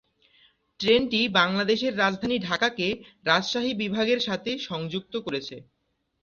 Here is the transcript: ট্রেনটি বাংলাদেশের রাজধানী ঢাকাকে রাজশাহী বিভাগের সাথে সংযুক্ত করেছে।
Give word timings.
ট্রেনটি 0.79 1.21
বাংলাদেশের 1.31 1.93
রাজধানী 1.97 2.37
ঢাকাকে 2.39 2.87
রাজশাহী 3.25 3.71
বিভাগের 3.73 4.19
সাথে 4.19 4.51
সংযুক্ত 4.67 5.13
করেছে। 5.25 5.55